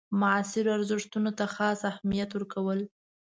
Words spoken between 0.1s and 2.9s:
معاصرو ارزښتونو ته خاص اهمیت ورکول.